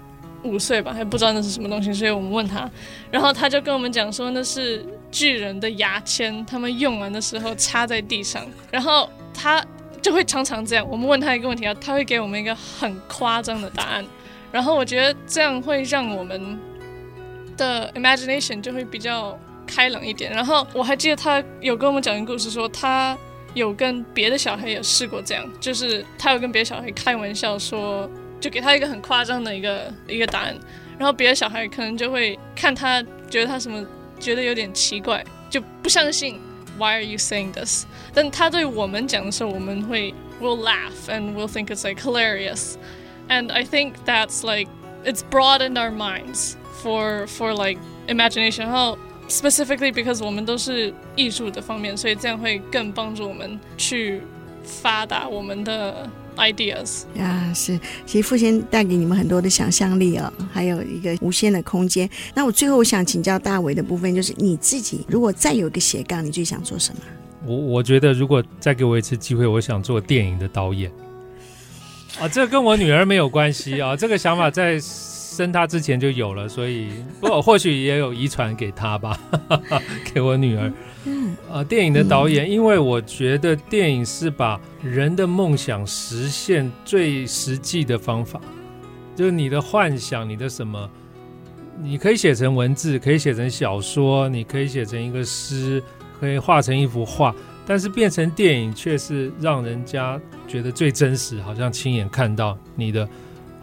[0.44, 2.70] 五岁吧，还不知道那是什么东西，所以我们问他，
[3.10, 9.64] 然后他就跟我们讲说那是巨人的牙签，他们用完的时候插在地上，然后他
[10.00, 10.86] 就会常常这样。
[10.88, 14.06] 我们问他一个问题啊，他会给我们一个很夸张的答案，
[14.52, 16.58] 然后我觉得这样会让我们
[17.56, 19.36] 的 imagination 就会比较
[19.66, 20.30] 开朗一点。
[20.30, 23.18] 然后我还记得他有跟我们讲一个故事，说他
[23.54, 28.08] 有跟别的小孩也试过这样，就是他有跟别的小孩开玩笑说。
[28.39, 30.53] 就给他一个很夸张的一个一个答案，
[30.97, 33.85] 然后别的小孩可能就会看他，觉得他什么，
[34.19, 36.39] 觉得有点奇怪，就不相信。
[36.77, 37.85] Why are you saying this？
[38.13, 44.69] 但他对我们讲的时候，我们会 we'll laugh and we'll think it's like hilarious。And I think that's like
[45.05, 48.65] it's broadened our minds for for like imagination。
[48.65, 48.97] 然后
[49.29, 54.21] specifically because 我们都是艺术的方面，所以这样会更帮助我们去
[54.65, 56.09] 发达我们的。
[56.38, 62.08] ideas 呀，是，其实父亲带给你们很多的想象力哦，还有一个无限的空间。
[62.34, 67.00] 那我最后我想请教大伟的部分，就是你自己如果再有一个斜杠，你最想做什么？
[67.44, 70.90] 我我觉得如果再给我一次机会，我想做电影的导演。
[72.18, 74.78] 啊，这跟我女儿没有关系啊，这个想法在
[75.38, 79.16] 生他之前就有了，所以不，或许也有遗传给他吧，
[80.12, 80.72] 给我女儿。
[81.04, 88.40] 嗯，啊，电影的导演，因为我觉得电影是把人的梦想实现最实际的方法，
[89.14, 90.90] 就是你的幻想，你的什么，
[91.80, 95.80] 你可以写成文字，可以写成小说，你可以写成一个诗，
[96.18, 97.32] 可以画成一幅画，
[97.64, 103.08] 但是变成电影却是让人家觉得最真实，好像亲眼看到你的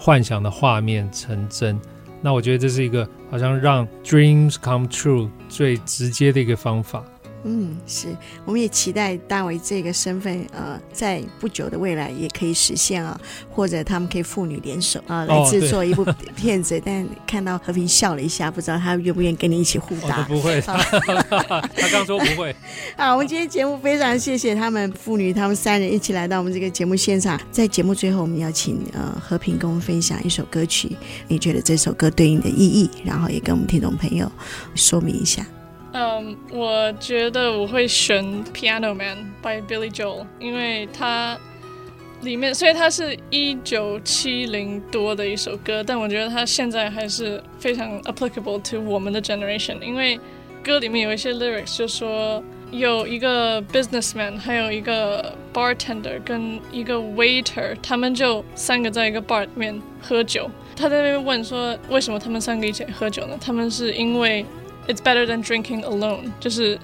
[0.05, 1.81] 幻想的画面成真。
[2.21, 7.03] 那我觉得这是一个好像让 dreams come true 最直接的一个方法。
[7.47, 8.07] 嗯，是，
[8.43, 13.19] 我们也期待大伟这个身份，呃，在不久的未来也可以实现啊，
[13.51, 16.03] 或者他们可以父女联手啊，来制作一部
[16.35, 16.77] 片子。
[16.77, 20.21] 哦、但看到和平笑了一下，不知道他愿不愿意跟你一起互打？
[20.21, 22.55] 哦、不会， 他刚说不会。
[22.97, 27.39] 好，我们今天节目非常谢谢他们父女，他们三人一起来到我们这个节目现场。
[27.51, 34.31] 在节目最后，我们要请呃和平跟我们分享一首歌曲，你觉得这首歌对应的意义，然后也跟我们听众朋友
[34.73, 35.45] 说明一下。
[35.97, 38.21] 嗯我觉得我会选
[38.53, 41.39] 《Piano Man》by Billy Joel，因为它
[42.21, 49.79] 里面虽然它是一九七零多的一首歌，但我觉得它现在还是非常 applicable to 我们的 generation。
[49.79, 50.19] 因为
[50.61, 60.51] 歌里面有一些 lyrics 就说有一个 businessman，还有一个 bartender 跟一个 waiter，他们就三个在一个 bar 里面喝酒。
[60.75, 63.37] 他在那边问说，为什么他们三个一起喝酒呢？
[63.39, 64.45] 他们是因为
[64.86, 66.32] It's better than drinking alone。
[66.40, 66.78] 就是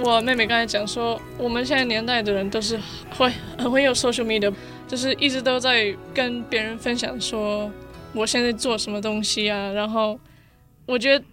[0.00, 2.78] 我妹妹刚才讲说，我们现在年代的人都是
[3.16, 4.52] 会很会用 social media，
[4.86, 7.70] 就是一直都在跟别人分享说
[8.14, 9.72] 我现在做什么东西啊。
[9.72, 10.18] 然后
[10.86, 11.24] 我觉得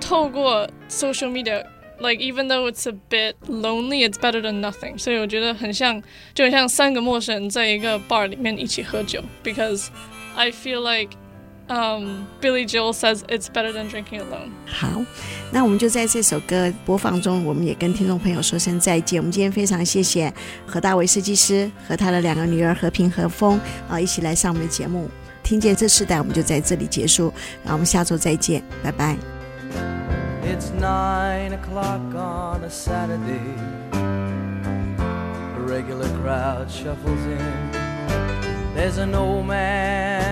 [0.00, 1.64] 透过 social media
[1.98, 4.98] like even though it's a bit lonely, it's better than nothing.
[4.98, 6.02] 所以我觉得很像，
[6.34, 9.22] 就很像三个陌生人在一个 bar 里面一起喝酒。
[9.44, 9.88] Because
[10.34, 11.16] I feel like
[11.68, 14.50] um, Billy Joel says it's better than drinking alone.
[14.66, 14.88] 好，
[15.52, 19.20] 那我们就在这首歌播放中，我们也跟听众朋友说声再见。
[19.20, 20.32] 我们今天非常谢谢
[20.66, 25.08] 何大为设计师和他的两个女儿和平和风啊，一起来上我们的节目。
[25.42, 27.32] 听见这世代，我们就在这里结束。
[27.62, 29.16] 然后我们下周再见，拜拜。
[30.44, 33.38] It's nine o'clock on a Saturday.
[33.92, 37.38] A regular crowd shuffles in.
[38.74, 40.31] There's an old man